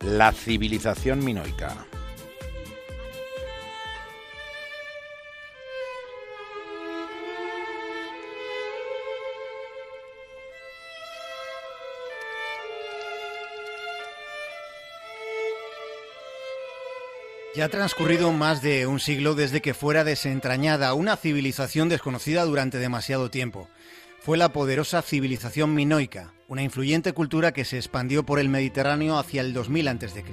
[0.00, 1.86] la civilización minoica.
[17.54, 22.78] Ya ha transcurrido más de un siglo desde que fuera desentrañada una civilización desconocida durante
[22.78, 23.68] demasiado tiempo.
[24.20, 29.40] Fue la poderosa civilización minoica, una influyente cultura que se expandió por el Mediterráneo hacia
[29.40, 30.24] el 2000 a.C.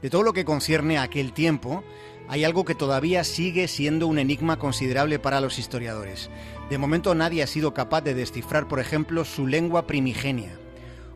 [0.00, 1.84] De todo lo que concierne a aquel tiempo,
[2.28, 6.30] hay algo que todavía sigue siendo un enigma considerable para los historiadores.
[6.70, 10.58] De momento nadie ha sido capaz de descifrar, por ejemplo, su lengua primigenia,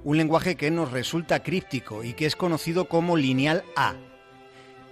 [0.05, 3.95] un lenguaje que nos resulta críptico y que es conocido como lineal A.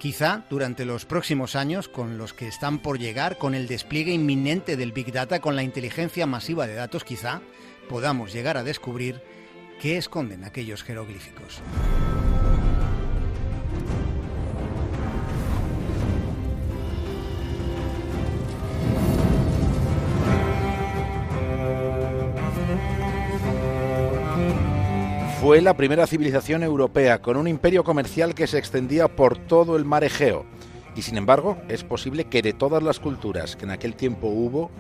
[0.01, 4.79] Quizá durante los próximos años, con los que están por llegar, con el despliegue inminente
[4.79, 7.43] del Big Data, con la inteligencia masiva de datos, quizá
[7.87, 9.21] podamos llegar a descubrir
[9.79, 11.61] qué esconden aquellos jeroglíficos.
[25.51, 29.85] Fue la primera civilización europea con un imperio comercial que se extendía por todo el
[29.85, 30.47] mar Egeo.
[30.95, 34.71] Y sin embargo, es posible que de todas las culturas que en aquel tiempo hubo,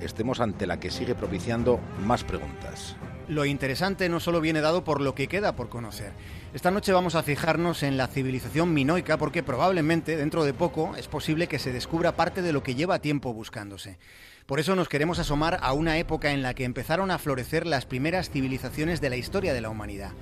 [0.00, 2.94] estemos ante la que sigue propiciando más preguntas.
[3.26, 6.12] Lo interesante no solo viene dado por lo que queda por conocer.
[6.54, 11.08] Esta noche vamos a fijarnos en la civilización minoica porque probablemente dentro de poco es
[11.08, 13.98] posible que se descubra parte de lo que lleva tiempo buscándose.
[14.46, 17.86] Por eso nos queremos asomar a una época en la que empezaron a florecer las
[17.86, 20.12] primeras civilizaciones de la historia de la humanidad.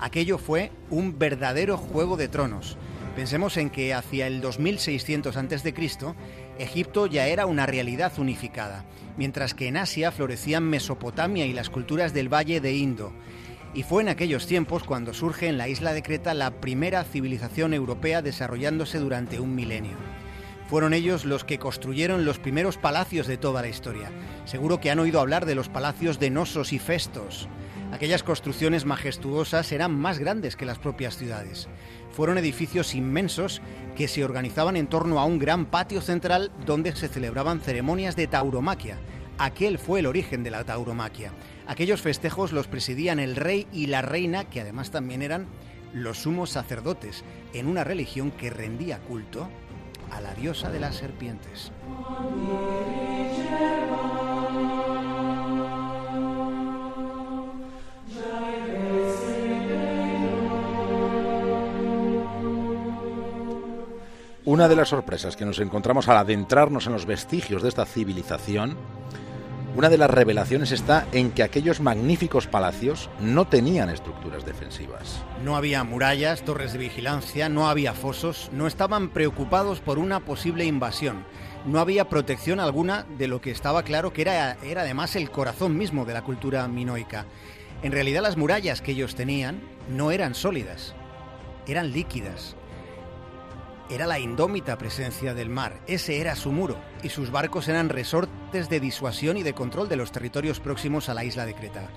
[0.00, 2.76] Aquello fue un verdadero juego de tronos.
[3.14, 5.74] Pensemos en que hacia el 2600 a.C.,
[6.58, 8.84] Egipto ya era una realidad unificada,
[9.16, 13.12] mientras que en Asia florecían Mesopotamia y las culturas del Valle de Indo.
[13.74, 17.74] Y fue en aquellos tiempos cuando surge en la isla de Creta la primera civilización
[17.74, 19.96] europea desarrollándose durante un milenio.
[20.68, 24.10] Fueron ellos los que construyeron los primeros palacios de toda la historia.
[24.44, 27.48] Seguro que han oído hablar de los palacios de Nosos y Festos.
[27.90, 31.68] Aquellas construcciones majestuosas eran más grandes que las propias ciudades.
[32.10, 33.62] Fueron edificios inmensos
[33.96, 38.26] que se organizaban en torno a un gran patio central donde se celebraban ceremonias de
[38.26, 38.98] tauromaquia.
[39.38, 41.32] Aquel fue el origen de la tauromaquia.
[41.66, 45.46] Aquellos festejos los presidían el rey y la reina, que además también eran
[45.94, 47.24] los sumos sacerdotes,
[47.54, 49.48] en una religión que rendía culto
[50.10, 51.72] a la diosa de las serpientes.
[64.44, 68.78] Una de las sorpresas que nos encontramos al adentrarnos en los vestigios de esta civilización,
[69.76, 75.22] una de las revelaciones está en que aquellos magníficos palacios no tenían estructuras defensivas.
[75.44, 80.64] No había murallas, torres de vigilancia, no había fosos, no estaban preocupados por una posible
[80.64, 81.24] invasión.
[81.66, 85.76] No había protección alguna de lo que estaba claro que era, era además el corazón
[85.76, 87.26] mismo de la cultura minoica.
[87.82, 90.94] En realidad las murallas que ellos tenían no eran sólidas,
[91.66, 92.56] eran líquidas,
[93.90, 98.68] era la indómita presencia del mar, ese era su muro, y sus barcos eran resortes
[98.68, 101.88] de disuasión y de control de los territorios próximos a la isla de Creta.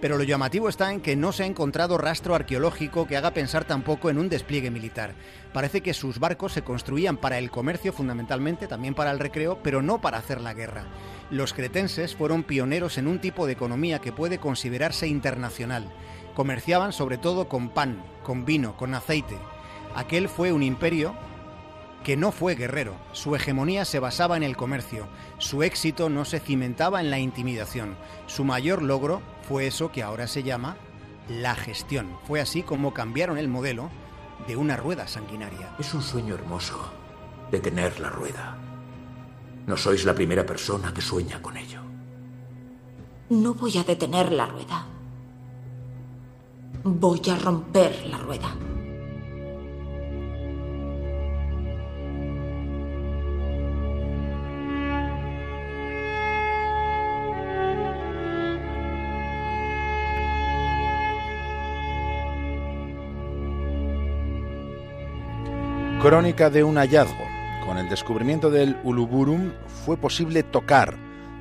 [0.00, 3.64] Pero lo llamativo está en que no se ha encontrado rastro arqueológico que haga pensar
[3.64, 5.14] tampoco en un despliegue militar.
[5.52, 9.82] Parece que sus barcos se construían para el comercio fundamentalmente, también para el recreo, pero
[9.82, 10.84] no para hacer la guerra.
[11.30, 15.90] Los cretenses fueron pioneros en un tipo de economía que puede considerarse internacional.
[16.34, 19.38] Comerciaban sobre todo con pan, con vino, con aceite.
[19.94, 21.14] Aquel fue un imperio
[22.06, 22.94] que no fue guerrero.
[23.10, 25.08] Su hegemonía se basaba en el comercio.
[25.38, 27.96] Su éxito no se cimentaba en la intimidación.
[28.28, 30.76] Su mayor logro fue eso que ahora se llama
[31.28, 32.16] la gestión.
[32.22, 33.90] Fue así como cambiaron el modelo
[34.46, 35.74] de una rueda sanguinaria.
[35.80, 36.78] Es un sueño hermoso
[37.50, 38.56] detener la rueda.
[39.66, 41.80] No sois la primera persona que sueña con ello.
[43.30, 44.86] No voy a detener la rueda.
[46.84, 48.54] Voy a romper la rueda.
[66.06, 67.26] Crónica de un hallazgo.
[67.66, 69.50] Con el descubrimiento del Uluburum
[69.84, 70.96] fue posible tocar,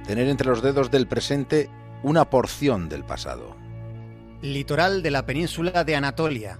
[0.08, 1.70] tener entre los dedos del presente
[2.02, 3.56] una porción del pasado.
[4.42, 6.60] Litoral de la península de Anatolia.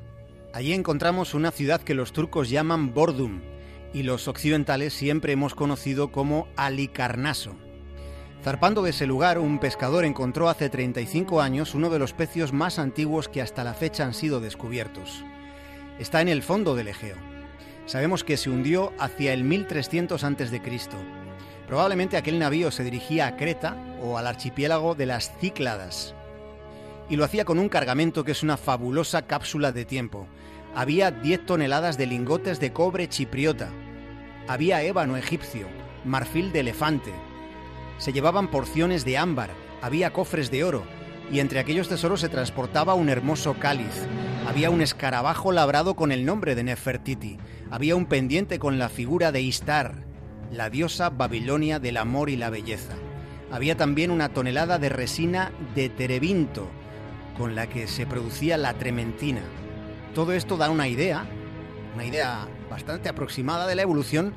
[0.54, 3.42] Allí encontramos una ciudad que los turcos llaman Bordum
[3.92, 7.56] y los occidentales siempre hemos conocido como Alicarnaso.
[8.44, 12.78] Zarpando de ese lugar, un pescador encontró hace 35 años uno de los pecios más
[12.78, 15.26] antiguos que hasta la fecha han sido descubiertos.
[15.98, 17.35] Está en el fondo del Egeo.
[17.86, 20.62] Sabemos que se hundió hacia el 1300 a.C.
[21.68, 26.16] Probablemente aquel navío se dirigía a Creta o al archipiélago de las Cícladas.
[27.10, 30.28] Y lo hacía con un cargamento que es una fabulosa cápsula de tiempo.
[30.76, 33.70] Había 10 toneladas de lingotes de cobre chipriota.
[34.48, 35.68] Había ébano egipcio,
[36.04, 37.12] marfil de elefante,
[37.98, 39.52] se llevaban porciones de ámbar,
[39.82, 40.84] había cofres de oro,
[41.32, 44.06] y entre aquellos tesoros se transportaba un hermoso cáliz.
[44.48, 47.38] Había un escarabajo labrado con el nombre de Nefertiti.
[47.72, 49.96] Había un pendiente con la figura de Istar,
[50.52, 52.94] la diosa babilonia del amor y la belleza.
[53.52, 56.70] Había también una tonelada de resina de terebinto,
[57.38, 59.42] con la que se producía la trementina.
[60.14, 61.26] Todo esto da una idea,
[61.96, 64.34] una idea bastante aproximada de la evolución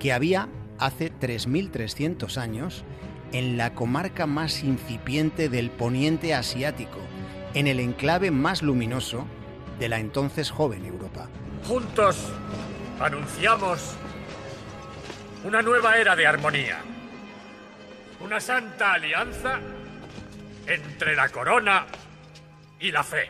[0.00, 0.48] que había
[0.78, 2.84] hace 3.300 años
[3.32, 6.98] en la comarca más incipiente del poniente asiático,
[7.54, 9.24] en el enclave más luminoso
[9.82, 11.28] de la entonces joven Europa.
[11.66, 12.16] Juntos
[13.00, 13.96] anunciamos
[15.42, 16.78] una nueva era de armonía,
[18.20, 19.58] una santa alianza
[20.68, 21.86] entre la corona
[22.78, 23.28] y la fe.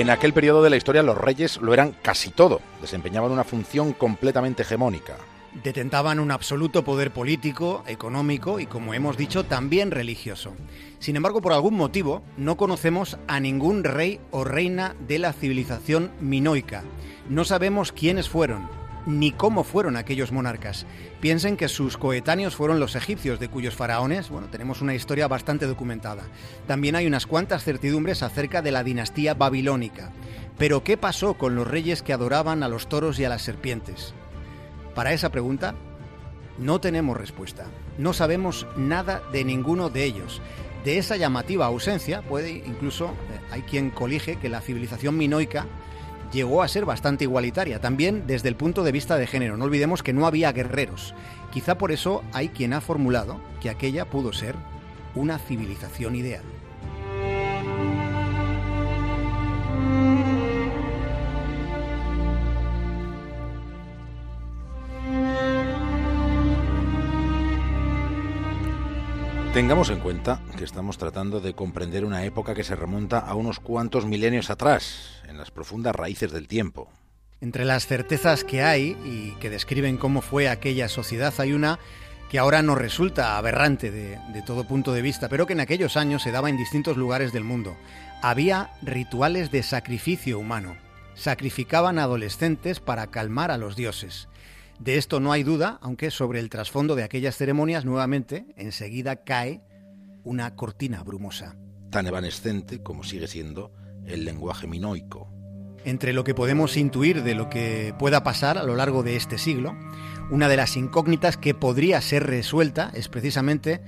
[0.00, 3.92] En aquel periodo de la historia los reyes lo eran casi todo, desempeñaban una función
[3.92, 5.18] completamente hegemónica.
[5.62, 10.54] Detentaban un absoluto poder político, económico y, como hemos dicho, también religioso.
[11.00, 16.12] Sin embargo, por algún motivo, no conocemos a ningún rey o reina de la civilización
[16.18, 16.82] minoica.
[17.28, 18.70] No sabemos quiénes fueron,
[19.18, 20.86] ni cómo fueron aquellos monarcas.
[21.20, 25.66] Piensen que sus coetáneos fueron los egipcios, de cuyos faraones, bueno, tenemos una historia bastante
[25.66, 26.22] documentada.
[26.66, 30.12] También hay unas cuantas certidumbres acerca de la dinastía babilónica.
[30.58, 34.14] Pero ¿qué pasó con los reyes que adoraban a los toros y a las serpientes?
[34.94, 35.74] Para esa pregunta,
[36.58, 37.66] no tenemos respuesta.
[37.98, 40.42] No sabemos nada de ninguno de ellos.
[40.84, 45.66] De esa llamativa ausencia puede incluso, eh, hay quien colige que la civilización minoica
[46.32, 49.56] llegó a ser bastante igualitaria, también desde el punto de vista de género.
[49.56, 51.14] No olvidemos que no había guerreros.
[51.52, 54.54] Quizá por eso hay quien ha formulado que aquella pudo ser
[55.14, 56.44] una civilización ideal.
[69.52, 73.58] Tengamos en cuenta que estamos tratando de comprender una época que se remonta a unos
[73.58, 76.88] cuantos milenios atrás, en las profundas raíces del tiempo.
[77.40, 81.80] Entre las certezas que hay y que describen cómo fue aquella sociedad, hay una
[82.30, 85.96] que ahora nos resulta aberrante de, de, todo punto de vista, pero que en aquellos
[85.96, 87.76] años se daba en distintos lugares del mundo.
[88.22, 90.76] Había rituales de sacrificio humano.
[91.16, 94.28] Sacrificaban adolescentes para calmar a los dioses.
[94.80, 99.60] De esto no hay duda, aunque sobre el trasfondo de aquellas ceremonias nuevamente enseguida cae
[100.24, 101.54] una cortina brumosa.
[101.90, 103.74] Tan evanescente como sigue siendo
[104.06, 105.28] el lenguaje minoico.
[105.84, 109.36] Entre lo que podemos intuir de lo que pueda pasar a lo largo de este
[109.36, 109.76] siglo,
[110.30, 113.82] una de las incógnitas que podría ser resuelta es precisamente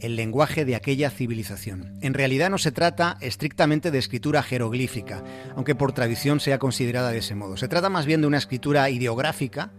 [0.00, 1.98] el lenguaje de aquella civilización.
[2.00, 5.22] En realidad no se trata estrictamente de escritura jeroglífica,
[5.56, 7.58] aunque por tradición sea considerada de ese modo.
[7.58, 9.72] Se trata más bien de una escritura ideográfica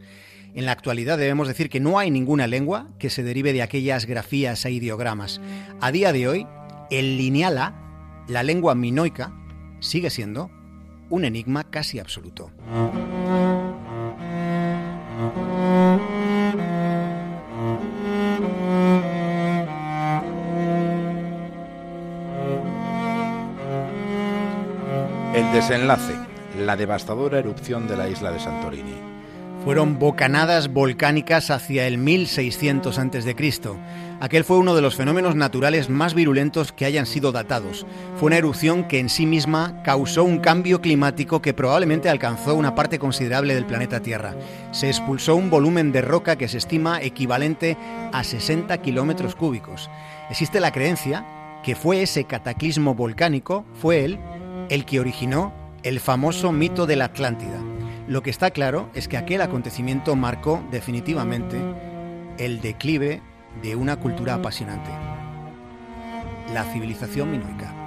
[0.56, 4.06] en la actualidad debemos decir que no hay ninguna lengua que se derive de aquellas
[4.06, 5.42] grafías e ideogramas.
[5.80, 6.48] A día de hoy,
[6.90, 7.76] el lineala,
[8.28, 9.32] la lengua minoica,
[9.80, 10.50] sigue siendo
[11.10, 12.52] un enigma casi absoluto.
[25.34, 26.16] El desenlace,
[26.58, 29.19] la devastadora erupción de la isla de Santorini.
[29.64, 33.36] Fueron bocanadas volcánicas hacia el 1600 a.C.
[34.22, 37.86] Aquel fue uno de los fenómenos naturales más virulentos que hayan sido datados.
[38.18, 42.76] Fue una erupción que en sí misma causó un cambio climático que probablemente alcanzó una
[42.76, 44.36] parte considerable del planeta Tierra.
[44.72, 47.78] Se expulsó un volumen de roca que se estima equivalente
[48.12, 49.90] a 60 kilómetros cúbicos.
[50.30, 51.26] Existe la creencia
[51.64, 54.20] que fue ese cataclismo volcánico, fue él,
[54.70, 57.69] el que originó el famoso mito de la Atlántida.
[58.10, 61.62] Lo que está claro es que aquel acontecimiento marcó definitivamente
[62.40, 63.22] el declive
[63.62, 64.90] de una cultura apasionante,
[66.52, 67.80] la civilización minoica.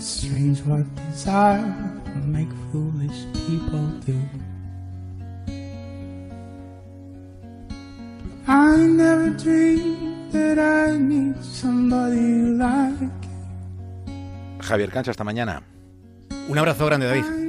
[0.00, 1.62] Strange what desire
[2.06, 4.18] will make foolish people do.
[8.46, 14.60] I never dreamed that I need somebody like you.
[14.60, 15.62] Javier Cancha, hasta mañana.
[16.48, 17.40] Un abrazo grande, David.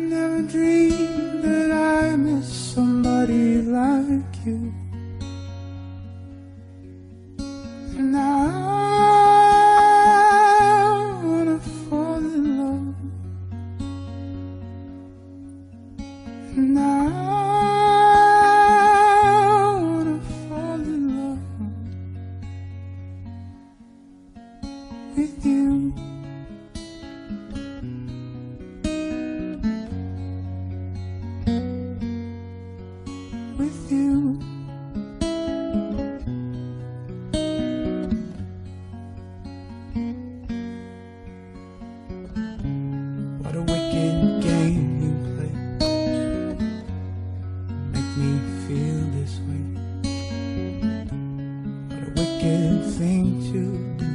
[52.41, 53.62] wicked thing to
[53.98, 54.10] do.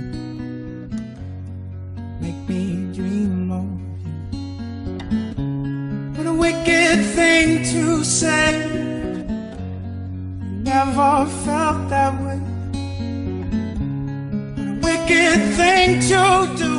[2.20, 3.64] Make me dream of
[4.32, 4.48] you.
[6.16, 8.52] What a wicked thing to say.
[10.64, 12.40] Never felt that way.
[14.56, 16.22] What a wicked thing to
[16.56, 16.72] do.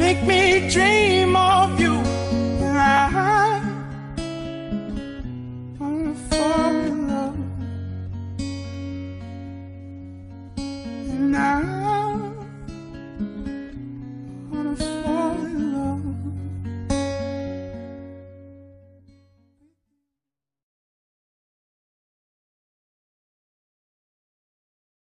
[0.00, 1.11] Make me dream.